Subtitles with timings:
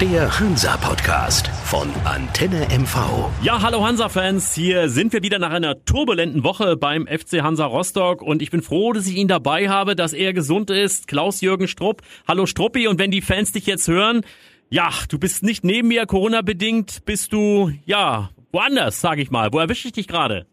[0.00, 3.28] Der Hansa-Podcast von Antenne MV.
[3.42, 4.54] Ja, hallo Hansa-Fans.
[4.54, 8.62] Hier sind wir wieder nach einer turbulenten Woche beim FC Hansa Rostock und ich bin
[8.62, 11.06] froh, dass ich ihn dabei habe, dass er gesund ist.
[11.06, 12.00] Klaus-Jürgen Strupp.
[12.26, 14.22] Hallo Struppi und wenn die Fans dich jetzt hören,
[14.70, 19.52] ja, du bist nicht neben mir Corona-bedingt, bist du, ja, woanders, sag ich mal.
[19.52, 20.46] Wo erwische ich dich gerade?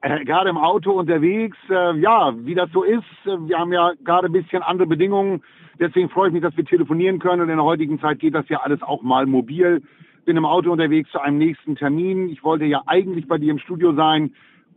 [0.00, 3.04] Äh, gerade im Auto unterwegs, äh, ja, wie das so ist.
[3.26, 5.42] Äh, wir haben ja gerade ein bisschen andere Bedingungen.
[5.82, 7.42] Deswegen freue ich mich, dass wir telefonieren können.
[7.42, 9.82] Und in der heutigen Zeit geht das ja alles auch mal mobil.
[10.24, 12.28] Bin im Auto unterwegs zu einem nächsten Termin.
[12.28, 14.32] Ich wollte ja eigentlich bei dir im Studio sein.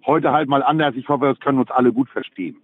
[0.08, 0.96] Heute halt mal anders.
[0.96, 2.58] Ich hoffe, das können uns alle gut verstehen.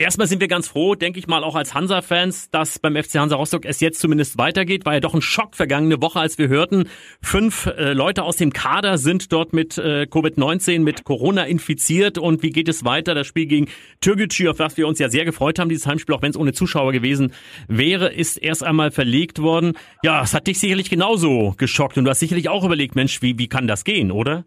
[0.00, 3.36] Erstmal sind wir ganz froh, denke ich mal, auch als Hansa-Fans, dass beim FC Hansa
[3.36, 4.86] Rostock es jetzt zumindest weitergeht.
[4.86, 6.88] War ja doch ein Schock vergangene Woche, als wir hörten,
[7.20, 12.16] fünf äh, Leute aus dem Kader sind dort mit äh, Covid-19, mit Corona infiziert.
[12.16, 13.14] Und wie geht es weiter?
[13.14, 13.68] Das Spiel gegen
[14.00, 16.54] Türkgücü, auf das wir uns ja sehr gefreut haben, dieses Heimspiel, auch wenn es ohne
[16.54, 17.34] Zuschauer gewesen
[17.68, 19.74] wäre, ist erst einmal verlegt worden.
[20.02, 23.38] Ja, es hat dich sicherlich genauso geschockt und du hast sicherlich auch überlegt, Mensch, wie,
[23.38, 24.46] wie kann das gehen, oder?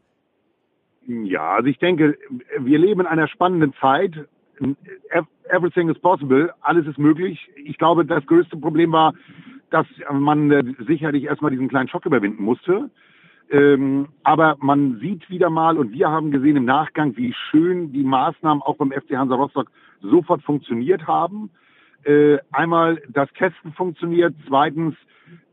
[1.05, 2.17] Ja, also ich denke,
[2.57, 4.13] wir leben in einer spannenden Zeit
[5.49, 7.49] everything is possible, alles ist möglich.
[7.55, 9.13] Ich glaube, das größte Problem war,
[9.69, 12.89] dass man äh, sicherlich erstmal diesen kleinen Schock überwinden musste.
[13.49, 18.03] Ähm, aber man sieht wieder mal und wir haben gesehen im Nachgang, wie schön die
[18.03, 19.69] Maßnahmen auch beim FC Hansa Rostock
[20.01, 21.49] sofort funktioniert haben.
[22.03, 24.95] Äh, einmal das Testen funktioniert, zweitens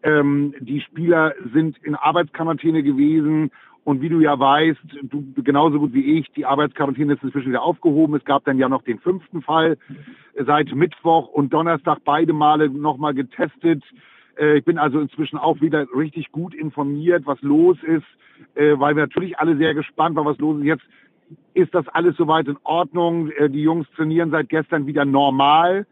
[0.02, 3.50] ähm, die Spieler sind in Arbeitsquarantäne gewesen
[3.84, 7.62] und wie du ja weißt, du genauso gut wie ich, die Arbeitsquarantäne ist inzwischen wieder
[7.62, 8.14] aufgehoben.
[8.14, 9.78] Es gab dann ja noch den fünften Fall
[10.38, 13.82] seit Mittwoch und Donnerstag beide Male nochmal getestet.
[14.38, 18.06] Äh, ich bin also inzwischen auch wieder richtig gut informiert, was los ist,
[18.54, 20.66] äh, weil wir natürlich alle sehr gespannt waren, was los ist.
[20.66, 20.84] Jetzt
[21.54, 23.30] ist das alles soweit in Ordnung.
[23.30, 25.86] Äh, die Jungs trainieren seit gestern wieder normal.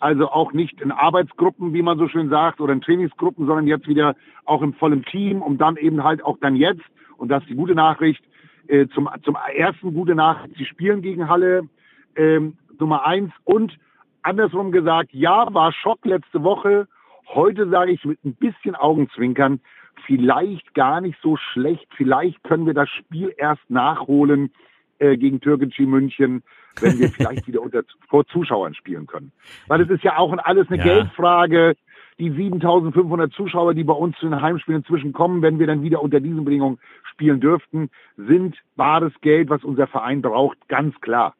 [0.00, 3.86] Also auch nicht in Arbeitsgruppen, wie man so schön sagt, oder in Trainingsgruppen, sondern jetzt
[3.86, 6.82] wieder auch im vollen Team, um dann eben halt auch dann jetzt
[7.16, 8.24] und das ist die gute Nachricht.
[8.66, 11.68] Äh, zum, zum ersten gute Nachricht, sie spielen gegen Halle
[12.16, 13.32] ähm, Nummer eins.
[13.44, 13.76] Und
[14.22, 16.88] andersrum gesagt, ja, war Schock letzte Woche.
[17.28, 19.60] Heute sage ich mit ein bisschen Augenzwinkern,
[20.06, 21.86] vielleicht gar nicht so schlecht.
[21.96, 24.50] Vielleicht können wir das Spiel erst nachholen
[24.98, 26.42] äh, gegen Türkgücü München,
[26.80, 29.32] wenn wir vielleicht wieder unter, vor Zuschauern spielen können.
[29.66, 30.84] Weil es ist ja auch alles eine ja.
[30.84, 31.76] Geldfrage
[32.18, 36.02] die 7500 Zuschauer, die bei uns zu den Heimspielen inzwischen kommen, wenn wir dann wieder
[36.02, 36.78] unter diesen Bedingungen
[37.10, 41.34] spielen dürften, sind bares Geld, was unser Verein braucht, ganz klar.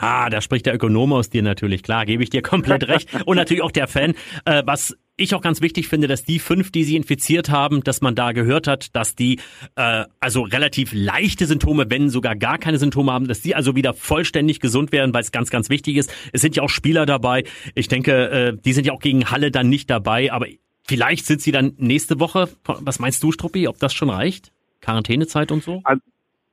[0.00, 3.08] Ah, da spricht der Ökonom aus dir natürlich, klar, gebe ich dir komplett recht.
[3.26, 4.14] Und natürlich auch der Fan.
[4.44, 8.00] Äh, was ich auch ganz wichtig finde, dass die fünf, die sie infiziert haben, dass
[8.00, 9.40] man da gehört hat, dass die
[9.74, 13.92] äh, also relativ leichte Symptome, wenn sogar gar keine Symptome haben, dass die also wieder
[13.92, 16.12] vollständig gesund werden, weil es ganz, ganz wichtig ist.
[16.32, 17.42] Es sind ja auch Spieler dabei.
[17.74, 20.46] Ich denke, äh, die sind ja auch gegen Halle dann nicht dabei, aber
[20.86, 22.48] vielleicht sind sie dann nächste Woche.
[22.64, 24.52] Was meinst du, Struppi, ob das schon reicht?
[24.80, 25.80] Quarantänezeit und so?
[25.82, 26.00] Also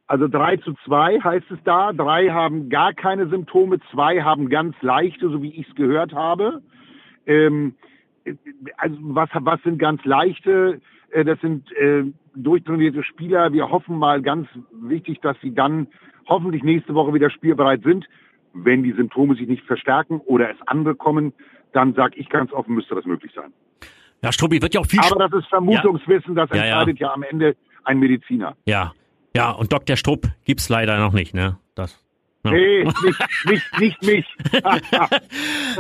[0.08, 1.92] also drei zu zwei heißt es da.
[1.92, 6.62] Drei haben gar keine Symptome, zwei haben ganz leichte, so wie ich es gehört habe.
[7.26, 7.76] Ähm,
[8.78, 10.80] also was, was sind ganz leichte?
[11.12, 12.04] Äh, das sind äh,
[12.36, 13.52] durchtrainierte Spieler.
[13.54, 15.88] Wir hoffen mal ganz wichtig, dass sie dann
[16.28, 18.06] hoffentlich nächste Woche wieder spielbereit sind.
[18.54, 21.34] Wenn die Symptome sich nicht verstärken oder es andere kommen,
[21.74, 23.52] dann sage ich ganz offen, müsste das möglich sein.
[24.24, 25.00] Ja, Struppi wird ja auch viel.
[25.00, 27.10] Aber das ist Vermutungswissen, das entscheidet ja, ja.
[27.10, 28.56] ja am Ende ein Mediziner.
[28.66, 28.94] Ja,
[29.36, 29.98] ja, und Dr.
[29.98, 31.58] Strupp gibt's leider noch nicht, ne?
[31.76, 32.00] Das.
[32.46, 32.52] Ja.
[32.52, 34.26] Nee, nicht, nicht, nicht mich.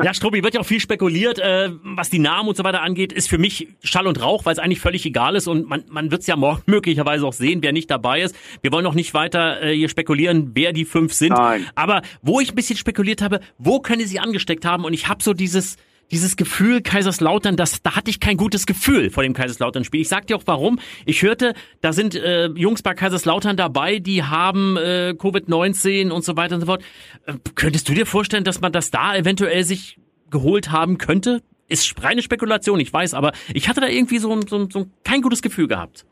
[0.03, 3.13] ja, Struppi, wird ja auch viel spekuliert, äh, was die Namen und so weiter angeht,
[3.13, 6.09] ist für mich Schall und Rauch, weil es eigentlich völlig egal ist und man, man
[6.09, 8.35] wird es ja morgen möglicherweise auch sehen, wer nicht dabei ist.
[8.61, 11.33] Wir wollen noch nicht weiter äh, hier spekulieren, wer die fünf sind.
[11.33, 11.67] Nein.
[11.75, 15.21] Aber wo ich ein bisschen spekuliert habe, wo können sie angesteckt haben und ich habe
[15.21, 15.77] so dieses
[16.11, 20.01] dieses Gefühl Kaiserslautern, das, da hatte ich kein gutes Gefühl vor dem Kaiserslautern-Spiel.
[20.01, 20.79] Ich sag dir auch warum.
[21.05, 26.37] Ich hörte, da sind äh, Jungs bei Kaiserslautern dabei, die haben äh, Covid-19 und so
[26.37, 26.83] weiter und so fort.
[27.25, 29.97] Äh, könntest du dir vorstellen, dass man das da eventuell sich
[30.29, 31.41] geholt haben könnte?
[31.67, 35.41] Ist reine Spekulation, ich weiß, aber ich hatte da irgendwie so, so, so kein gutes
[35.41, 36.05] Gefühl gehabt.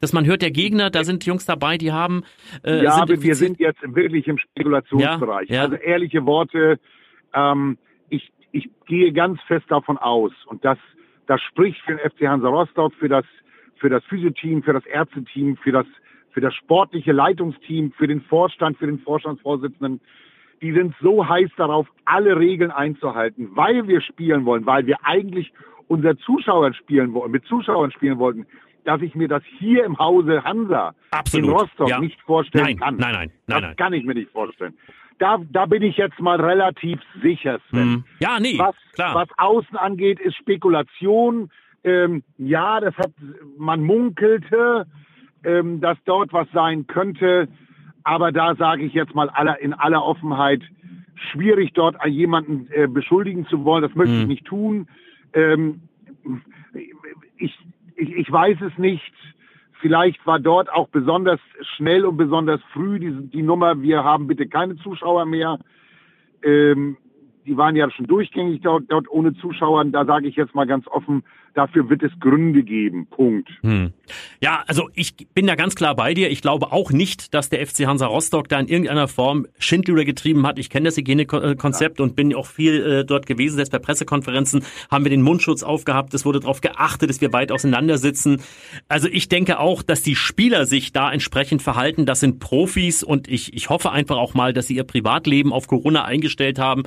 [0.00, 2.22] Dass man hört, der Gegner, da sind Jungs dabei, die haben.
[2.64, 5.48] Äh, ja, aber wir sind jetzt wirklich im Spekulationsbereich.
[5.48, 5.62] Ja, ja.
[5.62, 6.78] Also ehrliche Worte.
[7.34, 7.78] Ähm,
[8.08, 8.30] ich
[8.86, 10.78] gehe ganz fest davon aus, und das,
[11.26, 13.24] das spricht für den FC Hansa Rostock, für das,
[13.76, 15.86] für das Physioteam, für das Ärzteteam, für das,
[16.30, 20.00] für das sportliche Leitungsteam, für den Vorstand, für den Vorstandsvorsitzenden.
[20.62, 25.52] Die sind so heiß darauf, alle Regeln einzuhalten, weil wir spielen wollen, weil wir eigentlich
[25.86, 28.46] unser Zuschauern spielen wollen, mit Zuschauern spielen wollten,
[28.84, 31.46] dass ich mir das hier im Hause Hansa Absolut.
[31.46, 32.00] in Rostock ja.
[32.00, 32.96] nicht vorstellen nein, kann.
[32.96, 34.74] Nein, nein, nein, das kann ich mir nicht vorstellen
[35.18, 37.82] da, da bin ich jetzt mal relativ sicher, Sven.
[37.82, 38.04] Hm.
[38.20, 39.14] Ja, nee, was, klar.
[39.14, 41.50] Was außen angeht, ist Spekulation.
[41.84, 43.12] Ähm, ja, das hat,
[43.56, 44.86] man munkelte,
[45.44, 47.48] ähm, dass dort was sein könnte.
[48.04, 50.62] Aber da sage ich jetzt mal aller, in aller Offenheit,
[51.32, 53.82] schwierig dort jemanden äh, beschuldigen zu wollen.
[53.82, 54.22] Das möchte mhm.
[54.22, 54.88] ich nicht tun.
[55.32, 55.82] Ähm,
[57.36, 57.58] ich,
[57.96, 59.12] ich, ich weiß es nicht.
[59.80, 61.40] Vielleicht war dort auch besonders
[61.76, 65.58] schnell und besonders früh die, die Nummer, wir haben bitte keine Zuschauer mehr.
[66.42, 66.96] Ähm,
[67.46, 69.84] die waren ja schon durchgängig dort, dort ohne Zuschauer.
[69.86, 71.22] Da sage ich jetzt mal ganz offen,
[71.58, 73.06] dafür wird es Gründe geben.
[73.06, 73.50] Punkt.
[73.62, 73.92] Hm.
[74.40, 76.30] Ja, also ich bin da ganz klar bei dir.
[76.30, 80.46] Ich glaube auch nicht, dass der FC Hansa Rostock da in irgendeiner Form Schindluder getrieben
[80.46, 80.60] hat.
[80.60, 82.04] Ich kenne das Hygienekonzept ja.
[82.04, 83.56] und bin auch viel äh, dort gewesen.
[83.56, 86.14] Selbst bei Pressekonferenzen haben wir den Mundschutz aufgehabt.
[86.14, 88.40] Es wurde darauf geachtet, dass wir weit auseinandersitzen.
[88.86, 92.06] Also ich denke auch, dass die Spieler sich da entsprechend verhalten.
[92.06, 95.66] Das sind Profis und ich, ich hoffe einfach auch mal, dass sie ihr Privatleben auf
[95.66, 96.84] Corona eingestellt haben.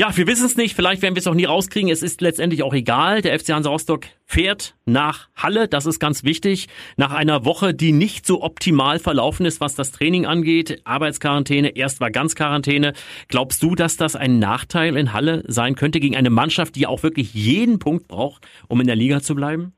[0.00, 0.74] Ja, wir wissen es nicht.
[0.74, 1.90] Vielleicht werden wir es auch nie rauskriegen.
[1.90, 3.20] Es ist letztendlich auch egal.
[3.20, 5.68] Der FC Hansa Rostock fährt nach Halle.
[5.68, 6.68] Das ist ganz wichtig.
[6.96, 10.80] Nach einer Woche, die nicht so optimal verlaufen ist, was das Training angeht.
[10.86, 11.76] Arbeitsquarantäne.
[11.76, 12.94] Erst war ganz Quarantäne.
[13.28, 17.02] Glaubst du, dass das ein Nachteil in Halle sein könnte gegen eine Mannschaft, die auch
[17.02, 19.74] wirklich jeden Punkt braucht, um in der Liga zu bleiben?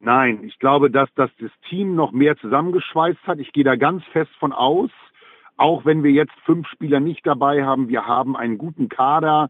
[0.00, 3.38] Nein, ich glaube, dass das das Team noch mehr zusammengeschweißt hat.
[3.38, 4.90] Ich gehe da ganz fest von aus.
[5.62, 9.48] Auch wenn wir jetzt fünf Spieler nicht dabei haben, wir haben einen guten Kader.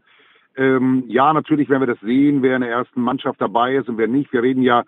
[0.55, 3.97] Ähm, ja, natürlich werden wir das sehen, wer in der ersten Mannschaft dabei ist und
[3.97, 4.31] wer nicht.
[4.31, 4.83] Wir reden ja,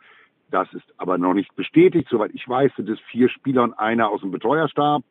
[0.52, 4.10] das ist aber noch nicht bestätigt, soweit ich weiß, sind es vier Spieler und einer
[4.10, 5.02] aus dem Betreuerstab,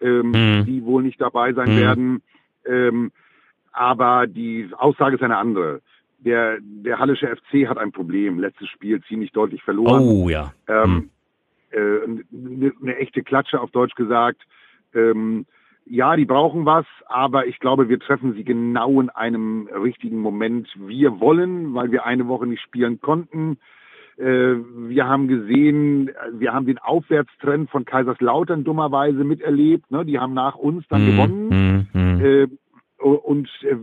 [0.00, 0.66] ähm, mhm.
[0.66, 1.80] die wohl nicht dabei sein mhm.
[1.80, 2.22] werden.
[2.64, 3.10] Ähm,
[3.72, 5.80] aber die Aussage ist eine andere.
[6.20, 8.38] Der, der Hallische FC hat ein Problem.
[8.38, 10.04] Letztes Spiel ziemlich deutlich verloren.
[10.04, 10.52] Oh ja.
[10.68, 11.10] Ähm, mhm.
[11.72, 12.04] äh,
[12.54, 14.42] eine, eine echte Klatsche auf Deutsch gesagt.
[14.94, 15.44] Ähm,
[15.88, 20.68] ja, die brauchen was, aber ich glaube, wir treffen sie genau in einem richtigen Moment.
[20.76, 23.58] Wir wollen, weil wir eine Woche nicht spielen konnten.
[24.18, 29.90] Äh, wir haben gesehen, wir haben den Aufwärtstrend von Kaiserslautern dummerweise miterlebt.
[29.90, 30.04] Ne?
[30.04, 31.86] Die haben nach uns dann mm, gewonnen.
[31.92, 32.20] Mm, mm.
[32.20, 32.48] Äh,
[32.98, 33.76] und äh,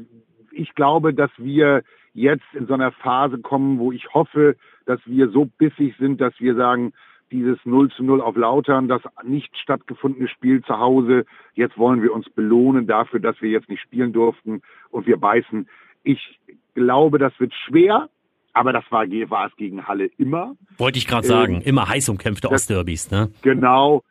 [0.51, 1.83] ich glaube, dass wir
[2.13, 4.55] jetzt in so einer Phase kommen, wo ich hoffe,
[4.85, 6.93] dass wir so bissig sind, dass wir sagen,
[7.33, 11.25] dieses 0 zu 0 auf Lautern, das nicht stattgefundene Spiel zu Hause.
[11.55, 15.67] Jetzt wollen wir uns belohnen dafür, dass wir jetzt nicht spielen durften und wir beißen.
[16.03, 16.39] Ich
[16.75, 18.09] glaube, das wird schwer,
[18.53, 20.55] aber das war, war es gegen Halle immer.
[20.77, 23.31] Wollte ich gerade sagen, ähm, immer heiß umkämpfte Ostderbys, ne?
[23.41, 24.03] Genau.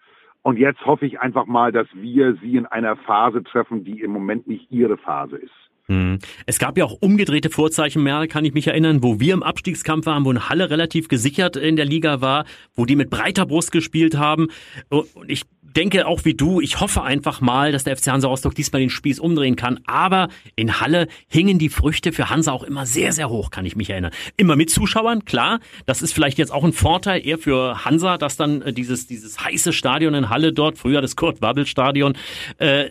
[0.42, 4.10] Und jetzt hoffe ich einfach mal, dass wir sie in einer Phase treffen, die im
[4.10, 5.52] Moment nicht ihre Phase ist.
[5.88, 6.18] Hm.
[6.46, 10.06] Es gab ja auch umgedrehte Vorzeichen mehr, kann ich mich erinnern, wo wir im Abstiegskampf
[10.06, 12.44] waren, wo eine Halle relativ gesichert in der Liga war,
[12.74, 14.48] wo die mit breiter Brust gespielt haben.
[14.88, 15.42] Und ich
[15.76, 18.90] denke auch wie du, ich hoffe einfach mal, dass der FC Hansa Rostock diesmal den
[18.90, 19.80] Spieß umdrehen kann.
[19.86, 23.74] Aber in Halle hingen die Früchte für Hansa auch immer sehr, sehr hoch, kann ich
[23.74, 24.12] mich erinnern.
[24.36, 25.60] Immer mit Zuschauern, klar.
[25.86, 29.42] Das ist vielleicht jetzt auch ein Vorteil eher für Hansa, dass dann äh, dieses, dieses
[29.44, 32.16] heiße Stadion in Halle dort, früher das Kurt-Wabbel-Stadion,
[32.58, 32.90] äh,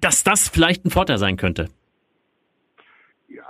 [0.00, 1.68] dass das vielleicht ein Vorteil sein könnte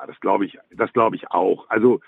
[0.07, 1.69] das glaube ich, das glaube ich auch.
[1.69, 2.01] Also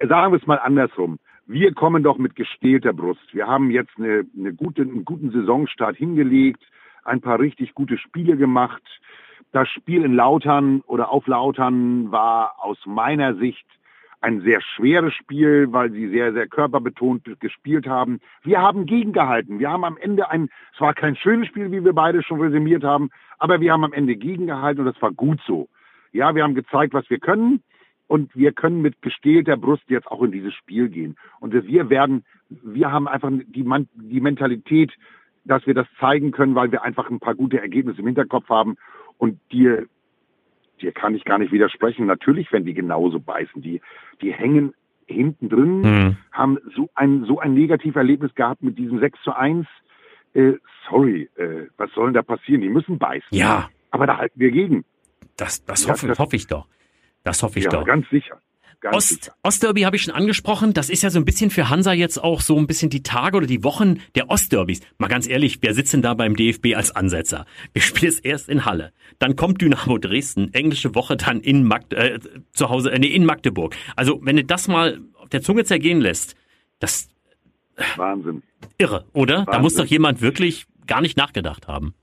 [0.00, 1.18] sagen wir es mal andersrum.
[1.46, 3.32] Wir kommen doch mit gestählter Brust.
[3.32, 6.62] Wir haben jetzt eine, eine gute, einen guten Saisonstart hingelegt,
[7.04, 8.82] ein paar richtig gute Spiele gemacht.
[9.52, 13.64] Das Spiel in Lautern oder auf Lautern war aus meiner Sicht
[14.20, 18.20] ein sehr schweres Spiel, weil sie sehr, sehr körperbetont gespielt haben.
[18.42, 19.58] Wir haben gegengehalten.
[19.58, 22.84] Wir haben am Ende ein, es war kein schönes Spiel, wie wir beide schon resümiert
[22.84, 25.68] haben, aber wir haben am Ende gegengehalten und das war gut so.
[26.12, 27.62] Ja, wir haben gezeigt, was wir können
[28.08, 31.16] und wir können mit gestählter Brust jetzt auch in dieses Spiel gehen.
[31.40, 34.92] Und wir werden, wir haben einfach die, die Mentalität,
[35.44, 38.76] dass wir das zeigen können, weil wir einfach ein paar gute Ergebnisse im Hinterkopf haben.
[39.18, 39.86] Und dir,
[40.80, 42.06] dir kann ich gar nicht widersprechen.
[42.06, 43.80] Natürlich, wenn die genauso beißen, die,
[44.22, 44.72] die hängen
[45.06, 46.16] hinten drin, mhm.
[46.32, 49.66] haben so ein, so ein Negativerlebnis gehabt mit diesem 6 zu 1.
[50.34, 50.54] Äh,
[50.88, 52.60] sorry, äh, was soll denn da passieren?
[52.62, 53.28] Die müssen beißen.
[53.30, 53.68] Ja.
[53.90, 54.84] Aber da halten wir gegen.
[55.38, 56.66] Das, das, ja, hoffe, das hoffe ich doch.
[57.22, 57.86] Das hoffe ich ja, doch.
[57.86, 58.42] Ganz sicher.
[58.80, 59.34] Ganz Ost, sicher.
[59.42, 60.74] Ostderby habe ich schon angesprochen.
[60.74, 63.36] Das ist ja so ein bisschen für Hansa jetzt auch so ein bisschen die Tage
[63.36, 64.80] oder die Wochen der Ostderbys.
[64.98, 67.46] Mal ganz ehrlich, wer sitzt denn da beim DFB als Ansetzer?
[67.72, 68.92] Wir spielen es erst in Halle.
[69.18, 72.18] Dann kommt Dynamo Dresden, englische Woche dann in Magd äh,
[72.52, 73.74] zu Hause, äh, nee, in Magdeburg.
[73.96, 76.34] Also, wenn du das mal auf der Zunge zergehen lässt,
[76.80, 77.08] das
[77.96, 78.42] Wahnsinn.
[78.76, 79.38] Irre, oder?
[79.38, 79.52] Wahnsinn.
[79.52, 81.94] Da muss doch jemand wirklich gar nicht nachgedacht haben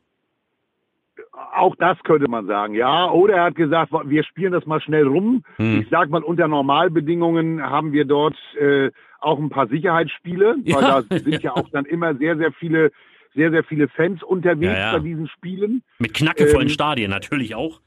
[1.55, 3.09] auch das könnte man sagen, ja.
[3.09, 5.43] Oder er hat gesagt, wir spielen das mal schnell rum.
[5.57, 5.81] Hm.
[5.81, 10.75] Ich sag mal, unter Normalbedingungen haben wir dort äh, auch ein paar Sicherheitsspiele, ja.
[10.75, 12.91] weil da sind ja auch dann immer sehr, sehr viele,
[13.33, 14.97] sehr, sehr viele Fans unterwegs ja, ja.
[14.97, 15.83] bei diesen Spielen.
[15.99, 17.81] Mit knackevollen ähm, Stadien natürlich auch.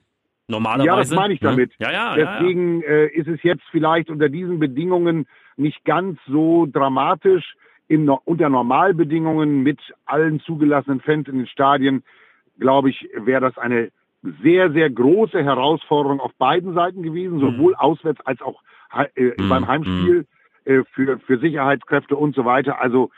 [0.49, 0.87] Normalerweise.
[0.87, 1.51] Ja, das meine ich ne?
[1.51, 1.73] damit.
[1.79, 2.83] Ja, ja, Deswegen.
[2.83, 7.55] Äh, ist es jetzt vielleicht unter diesen Bedingungen nicht ganz so dramatisch.
[7.91, 12.03] In, unter Normalbedingungen mit allen zugelassenen Fans in den Stadien,
[12.59, 13.91] glaube ich, wäre das eine
[14.43, 17.41] sehr, sehr große Herausforderung auf beiden Seiten gewesen, Mhm.
[17.41, 18.63] sowohl auswärts als auch
[19.15, 19.49] äh, Mhm.
[19.49, 20.27] beim Heimspiel
[20.65, 22.81] äh, für, für Sicherheitskräfte und so weiter.
[22.81, 23.11] Also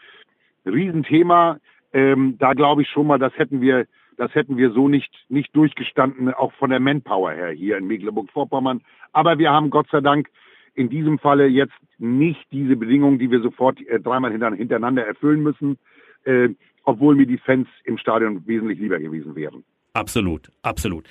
[0.66, 1.58] Riesenthema.
[1.92, 5.54] Ähm, da glaube ich schon mal, das hätten wir, das hätten wir so nicht, nicht
[5.56, 8.82] durchgestanden, auch von der Manpower her hier in Mecklenburg-Vorpommern.
[9.12, 10.28] Aber wir haben Gott sei Dank
[10.74, 15.78] in diesem Falle jetzt nicht diese Bedingungen, die wir sofort äh, dreimal hintereinander erfüllen müssen,
[16.24, 16.50] äh,
[16.84, 19.64] obwohl mir die Fans im Stadion wesentlich lieber gewesen wären.
[19.92, 21.06] Absolut, absolut.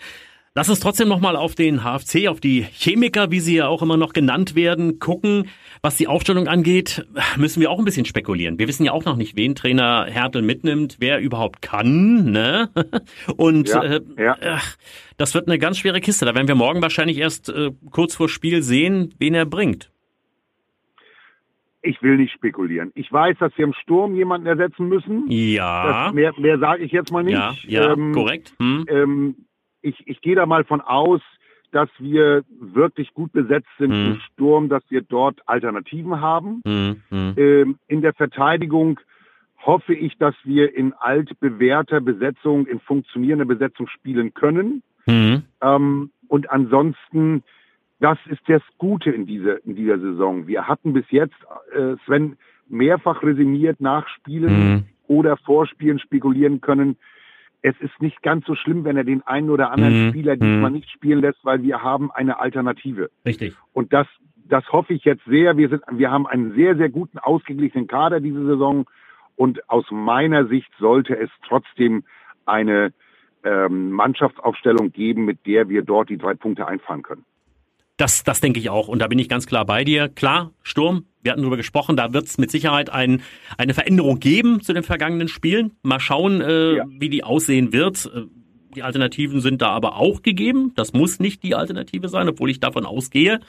[0.55, 3.97] Lass uns trotzdem nochmal auf den HFC, auf die Chemiker, wie sie ja auch immer
[3.97, 5.47] noch genannt werden, gucken.
[5.83, 7.05] Was die Aufstellung angeht,
[7.37, 8.57] müssen wir auch ein bisschen spekulieren.
[8.57, 12.31] Wir wissen ja auch noch nicht, wen Trainer Hertel mitnimmt, wer überhaupt kann.
[12.31, 12.69] Ne?
[13.37, 14.37] Und Ja, äh, ja.
[14.41, 14.75] ach,
[15.17, 16.25] das wird eine ganz schwere Kiste.
[16.25, 19.91] Da werden wir morgen wahrscheinlich erst äh, kurz vor Spiel sehen, wen er bringt.
[21.81, 22.91] Ich will nicht spekulieren.
[22.95, 25.25] Ich weiß, dass wir im Sturm jemanden ersetzen müssen.
[25.29, 27.33] Ja, Das, mehr mehr sage ich jetzt mal nicht.
[27.35, 28.53] ja, ja, Ähm, korrekt.
[28.59, 28.85] Hm.
[28.89, 29.35] ähm,
[29.81, 31.21] ich, ich gehe da mal von aus,
[31.71, 34.11] dass wir wirklich gut besetzt sind Mhm.
[34.13, 36.61] im Sturm, dass wir dort Alternativen haben.
[36.65, 37.33] Hm, hm.
[37.37, 38.99] Ähm, in der Verteidigung
[39.65, 44.81] hoffe ich, dass wir in altbewährter Besetzung, in funktionierender Besetzung spielen können.
[45.05, 45.43] Hm.
[45.61, 47.43] Ähm, und ansonsten,
[47.99, 50.47] das ist das Gute in dieser, in dieser Saison.
[50.47, 51.35] Wir hatten bis jetzt,
[51.73, 52.37] äh, Sven,
[52.67, 54.83] mehrfach resigniert nach Spielen Hm.
[55.07, 56.97] oder Vorspielen spekulieren können.
[57.61, 60.09] Es ist nicht ganz so schlimm, wenn er den einen oder anderen Mhm.
[60.11, 60.77] Spieler diesmal Mhm.
[60.77, 63.09] nicht spielen lässt, weil wir haben eine Alternative.
[63.25, 63.53] Richtig.
[63.73, 64.07] Und das,
[64.47, 65.57] das hoffe ich jetzt sehr.
[65.57, 68.85] Wir sind, wir haben einen sehr, sehr guten, ausgeglichenen Kader diese Saison.
[69.35, 72.03] Und aus meiner Sicht sollte es trotzdem
[72.45, 72.93] eine
[73.43, 77.25] ähm, Mannschaftsaufstellung geben, mit der wir dort die drei Punkte einfahren können.
[77.99, 78.87] Das, das denke ich auch.
[78.87, 80.07] Und da bin ich ganz klar bei dir.
[80.07, 83.21] Klar, Sturm, wir hatten darüber gesprochen, da wird es mit Sicherheit ein,
[83.57, 85.71] eine Veränderung geben zu den vergangenen Spielen.
[85.83, 86.85] Mal schauen, äh, Ja.
[86.87, 88.05] wie die aussehen wird.
[88.15, 88.21] Äh,
[88.75, 90.73] Die Alternativen sind da aber auch gegeben.
[90.75, 93.39] Das muss nicht die Alternative sein, obwohl ich davon ausgehe.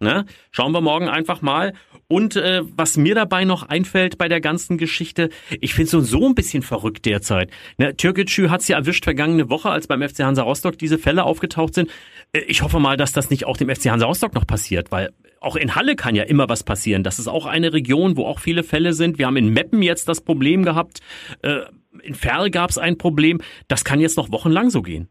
[0.00, 0.26] Ne?
[0.52, 1.72] Schauen wir morgen einfach mal.
[2.06, 5.28] Und äh, was mir dabei noch einfällt bei der ganzen Geschichte,
[5.60, 7.50] ich finde so so ein bisschen verrückt derzeit.
[7.78, 11.74] Ne, Türkgücü hat's ja erwischt vergangene Woche, als beim FC Hansa Rostock diese Fälle aufgetaucht
[11.74, 11.90] sind.
[12.32, 15.10] Äh, Ich hoffe mal, dass das nicht auch dem FC Hansa Rostock noch passiert, weil
[15.40, 17.02] auch in Halle kann ja immer was passieren.
[17.02, 19.18] Das ist auch eine Region, wo auch viele Fälle sind.
[19.18, 21.00] Wir haben in Meppen jetzt das Problem gehabt.
[21.42, 21.60] Äh,
[22.02, 23.40] in Ferl gab es ein Problem.
[23.66, 25.08] Das kann jetzt noch wochenlang so gehen.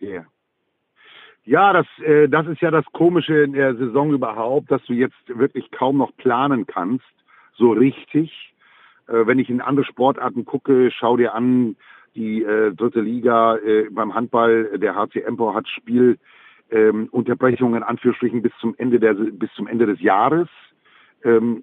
[0.00, 0.26] Yeah.
[1.48, 5.16] Ja, das, äh, das ist ja das Komische in der Saison überhaupt, dass du jetzt
[5.28, 7.06] wirklich kaum noch planen kannst,
[7.54, 8.52] so richtig.
[9.06, 11.74] Äh, wenn ich in andere Sportarten gucke, schau dir an,
[12.14, 16.18] die äh, dritte Liga äh, beim Handball, der HC Empor hat Spiel
[16.70, 20.48] ähm, in Anführungsstrichen bis zum Ende der bis zum Ende des Jahres.
[21.24, 21.62] Ähm,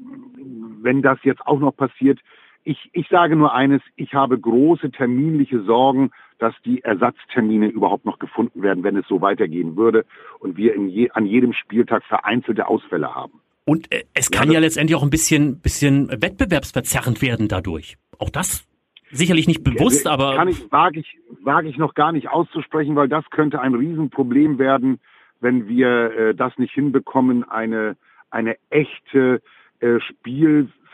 [0.82, 2.20] wenn das jetzt auch noch passiert,
[2.65, 8.19] ich, ich sage nur eines, ich habe große terminliche Sorgen, dass die Ersatztermine überhaupt noch
[8.19, 10.05] gefunden werden, wenn es so weitergehen würde
[10.39, 13.39] und wir je, an jedem Spieltag vereinzelte Ausfälle haben.
[13.65, 17.98] Und äh, es kann Ja, ja, letztendlich auch ein bisschen, bisschen wettbewerbsverzerrend werden dadurch.
[18.17, 18.67] Auch das
[19.12, 23.07] sicherlich nicht bewusst, aber kann ich, wage ich, wage ich noch gar nicht auszusprechen, weil
[23.07, 25.00] das könnte ein Riesenproblem werden,
[25.39, 27.95] wenn wir äh, das nicht hinbekommen, eine,
[28.31, 29.41] eine echte
[29.79, 30.00] äh,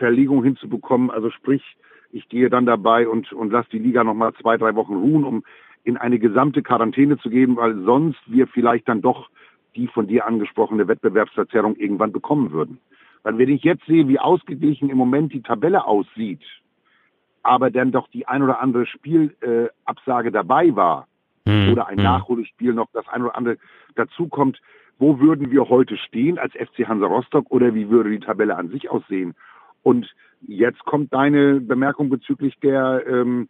[0.02, 1.12] Spielverlegung hinzubekommen.
[1.12, 1.64] Also sprich,
[2.12, 5.24] ich gehe dann dabei und, und lasse die Liga noch mal zwei, drei Wochen ruhen,
[5.24, 5.44] um
[5.84, 9.30] in eine gesamte Quarantäne zu gehen, weil sonst wir vielleicht dann doch
[9.76, 12.80] die von dir angesprochene Wettbewerbsverzerrung irgendwann bekommen würden.
[13.24, 16.42] Weil wenn ich jetzt sehe, wie ausgeglichen im Moment die Tabelle aussieht,
[17.44, 21.08] aber dann doch die ein oder andere Spielabsage äh, dabei war
[21.48, 22.04] Hm, oder ein hm.
[22.04, 23.58] Nachholspiel noch das ein oder andere
[23.96, 24.62] dazukommt,
[25.00, 28.70] wo würden wir heute stehen als FC Hansa Rostock oder wie würde die Tabelle an
[28.70, 29.34] sich aussehen?
[29.84, 33.50] Und jetzt kommt deine Bemerkung bezüglich der ähm,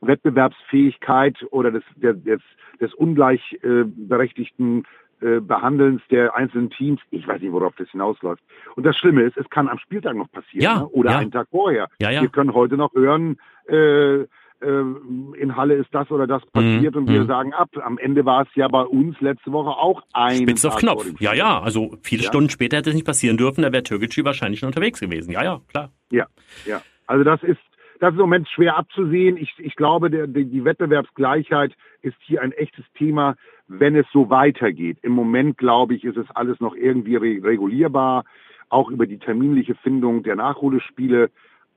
[0.00, 2.40] Wettbewerbsfähigkeit oder des, der, des,
[2.80, 4.84] des ungleichberechtigten
[5.20, 7.00] äh, Behandelns der einzelnen Teams.
[7.10, 8.42] Ich weiß nicht, worauf das hinausläuft.
[8.76, 10.88] Und das Schlimme ist, es kann am Spieltag noch passieren Ja, ne?
[10.88, 11.18] oder ja.
[11.18, 11.88] einen Tag vorher.
[12.00, 12.22] Ja, ja.
[12.22, 14.26] Wir können heute noch hören, äh, äh,
[14.62, 17.26] in Halle ist das oder das passiert Mhm, und wir mhm.
[17.26, 17.70] sagen ab.
[17.82, 21.06] Am Ende war es ja bei uns letzte Woche auch ein Spitz auf Knopf.
[21.18, 22.28] Ja, ja, also viele Ja.
[22.28, 25.30] Stunden später hätte es nicht passieren dürfen, da wäre Türkgücü wahrscheinlich schon unterwegs gewesen.
[25.32, 25.90] Ja, ja, klar.
[26.10, 26.26] Ja,
[26.66, 26.82] ja.
[27.06, 27.60] Also das ist,
[28.00, 29.36] das ist im Moment schwer abzusehen.
[29.36, 33.36] Ich, ich glaube, der, die, Wettbewerbsgleichheit ist hier ein echtes Thema,
[33.66, 34.98] wenn es so weitergeht.
[35.02, 38.24] Im Moment, glaube ich, ist es alles noch irgendwie re regulierbar,
[38.68, 41.30] auch über die terminliche Findung der Nachholspiele.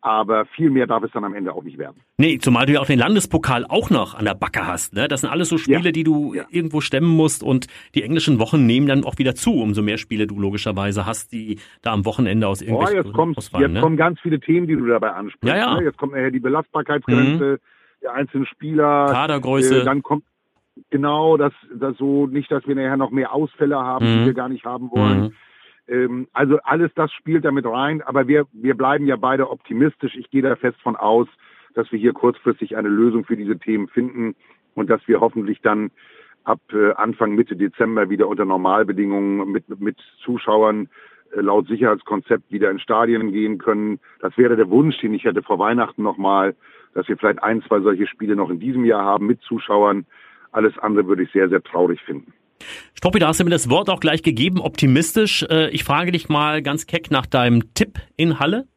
[0.03, 2.01] Aber viel mehr darf es dann am Ende auch nicht werden.
[2.17, 4.93] Nee, zumal du ja auch den Landespokal auch noch an der Backe hast.
[4.93, 5.07] Ne?
[5.07, 5.91] Das sind alles so Spiele, ja.
[5.91, 6.43] die du ja.
[6.49, 10.27] irgendwo stemmen musst und die englischen Wochen nehmen dann auch wieder zu, umso mehr Spiele
[10.27, 13.79] du logischerweise hast, die da am Wochenende aus irgendwelchen oh, jetzt kommt, ausfallen, Jetzt ne?
[13.79, 15.47] kommen ganz viele Themen, die du dabei ansprichst.
[15.47, 15.75] Ja, ja.
[15.77, 15.85] Ne?
[15.85, 17.57] Jetzt kommt nachher die Belastbarkeitsgrenze mhm.
[18.01, 19.07] der einzelnen Spieler.
[19.09, 19.81] Kadergröße.
[19.81, 20.25] Äh, dann kommt
[20.89, 24.19] genau das, das so nicht, dass wir nachher noch mehr Ausfälle haben, mhm.
[24.19, 25.21] die wir gar nicht haben wollen.
[25.21, 25.33] Mhm.
[25.87, 30.15] Ähm, also alles das spielt damit rein, aber wir, wir bleiben ja beide optimistisch.
[30.15, 31.27] Ich gehe da fest von aus,
[31.73, 34.35] dass wir hier kurzfristig eine Lösung für diese Themen finden
[34.75, 35.91] und dass wir hoffentlich dann
[36.43, 40.89] ab äh, Anfang Mitte Dezember wieder unter Normalbedingungen mit, mit Zuschauern
[41.35, 43.99] äh, laut Sicherheitskonzept wieder in Stadien gehen können.
[44.19, 46.55] Das wäre der Wunsch, den ich hätte vor Weihnachten nochmal,
[46.93, 50.05] dass wir vielleicht ein, zwei solche Spiele noch in diesem Jahr haben mit Zuschauern.
[50.51, 52.33] Alles andere würde ich sehr, sehr traurig finden.
[52.93, 55.43] Stoppi, da hast du mir das Wort auch gleich gegeben, optimistisch.
[55.49, 58.67] Äh, ich frage dich mal ganz keck nach deinem Tipp in Halle.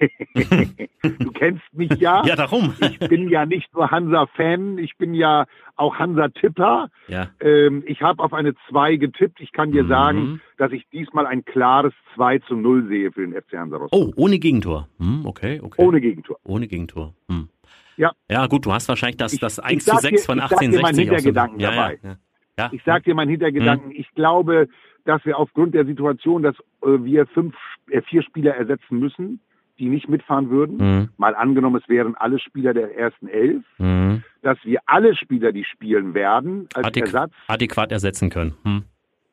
[0.34, 2.24] du kennst mich ja.
[2.26, 2.74] Ja, darum.
[2.80, 5.46] ich bin ja nicht nur Hansa-Fan, ich bin ja
[5.76, 6.88] auch Hansa-Tipper.
[7.08, 7.30] Ja.
[7.40, 9.40] Ähm, ich habe auf eine 2 getippt.
[9.40, 9.88] Ich kann dir mhm.
[9.88, 13.98] sagen, dass ich diesmal ein klares 2 zu 0 sehe für den FC Hansa Rostock.
[13.98, 14.88] Oh, ohne Gegentor.
[14.98, 15.82] Hm, okay, okay.
[15.82, 16.38] Ohne Gegentor.
[16.44, 17.14] Ohne Gegentor.
[17.28, 17.48] Hm.
[17.96, 18.12] Ja.
[18.28, 20.40] Ja, gut, du hast wahrscheinlich das, das 1 zu 6 dir, von 1860.
[20.40, 21.64] Ich sag dir meinen Hintergedanken so.
[21.64, 21.98] ja, dabei.
[22.02, 22.16] Ja, ja.
[22.58, 22.70] Ja.
[22.72, 23.90] Ich sage dir meinen Hintergedanken.
[23.90, 23.96] Hm.
[23.96, 24.68] Ich glaube,
[25.04, 27.54] dass wir aufgrund der Situation, dass äh, wir fünf,
[27.90, 29.40] äh, vier Spieler ersetzen müssen,
[29.78, 31.08] die nicht mitfahren würden, hm.
[31.16, 34.22] mal angenommen, es wären alle Spieler der ersten elf, hm.
[34.42, 38.54] dass wir alle Spieler, die spielen werden, als Adäqu Ersatz adäquat ersetzen können.
[38.62, 38.84] Hm.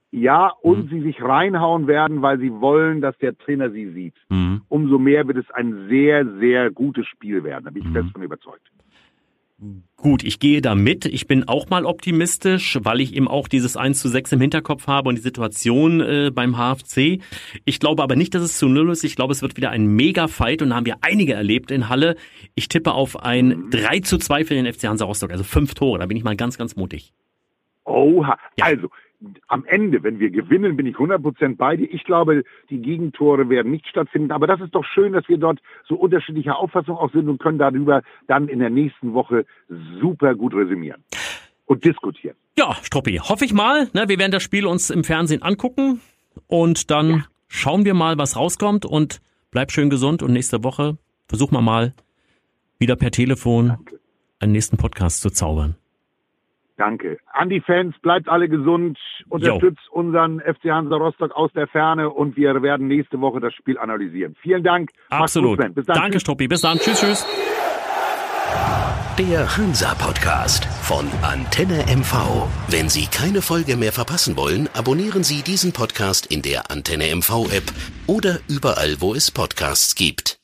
[0.10, 0.90] Ja, und hm.
[0.90, 4.16] sie sich reinhauen werden, weil sie wollen, dass der Trainer sie sieht.
[4.30, 4.62] Hm.
[4.68, 7.66] Umso mehr wird es ein sehr, sehr gutes Spiel werden.
[7.66, 7.94] Da bin ich hm.
[7.94, 8.68] fest von überzeugt.
[9.96, 11.06] Gut, ich gehe da mit.
[11.06, 14.88] Ich bin auch mal optimistisch, weil ich eben auch dieses 1 zu 6 im Hinterkopf
[14.88, 17.22] habe und die Situation äh, beim HFC.
[17.66, 19.04] Ich glaube aber nicht, dass es zu Null ist.
[19.04, 22.16] Ich glaube, es wird wieder ein Mega-Fight und da haben wir einige erlebt in Halle.
[22.56, 26.00] Ich tippe auf ein 3 zu 2 für den FC Hansa Rostock, also fünf Tore.
[26.00, 27.14] Da bin ich mal ganz, ganz mutig.
[27.86, 28.66] Oha, ja.
[28.66, 28.90] also
[29.48, 31.92] am Ende, wenn wir gewinnen, bin ich 100% bei dir.
[31.92, 34.32] Ich glaube, die Gegentore werden nicht stattfinden.
[34.32, 37.60] Aber das ist doch schön, dass wir dort so unterschiedlicher Auffassung auch sind und können
[37.60, 39.46] darüber dann in der nächsten Woche
[40.00, 41.04] super gut resümieren
[41.66, 42.36] und diskutieren.
[42.58, 43.90] Ja, Struppi, hoffe ich mal.
[43.94, 46.02] Ne, wir werden das Spiel uns im Fernsehen angucken
[46.48, 47.26] und dann ja.
[47.48, 51.94] schauen wir mal, was rauskommt und bleib schön gesund und nächste Woche versuchen wir mal
[52.78, 54.00] wieder per Telefon Danke.
[54.40, 55.76] einen nächsten Podcast zu zaubern.
[56.78, 57.18] Danke.
[57.32, 58.98] An die Fans, bleibt alle gesund,
[59.30, 60.00] unterstützt jo.
[60.00, 64.36] unseren FC Hansa Rostock aus der Ferne und wir werden nächste Woche das Spiel analysieren.
[64.42, 64.90] Vielen Dank.
[65.10, 65.60] Absolut.
[65.60, 65.98] Gut, Bis dann.
[65.98, 66.48] Danke, Struppi.
[66.48, 66.78] Bis dann.
[66.78, 67.26] Tschüss, tschüss.
[69.20, 72.48] Der Hansa Podcast von Antenne MV.
[72.70, 77.54] Wenn Sie keine Folge mehr verpassen wollen, abonnieren Sie diesen Podcast in der Antenne MV
[77.54, 77.72] App
[78.08, 80.40] oder überall, wo es Podcasts gibt.